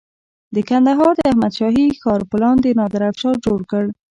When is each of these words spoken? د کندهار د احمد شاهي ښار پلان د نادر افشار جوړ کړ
د 0.55 0.57
کندهار 0.69 1.13
د 1.17 1.21
احمد 1.29 1.51
شاهي 1.59 1.85
ښار 2.01 2.21
پلان 2.31 2.55
د 2.61 2.67
نادر 2.79 3.01
افشار 3.11 3.35
جوړ 3.45 3.59
کړ 3.71 3.85